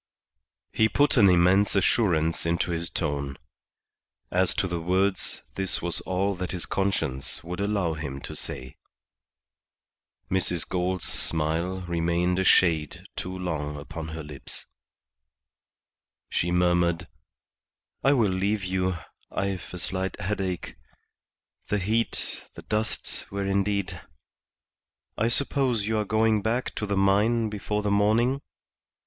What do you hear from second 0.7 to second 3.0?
He put an immense assurance into his